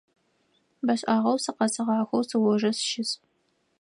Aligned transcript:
Бэ 0.85 0.93
шӏагъэу 0.99 1.37
сыкъэсыгъахэу 1.43 2.23
сыожэ 2.29 2.71
сыщыс. 2.77 3.11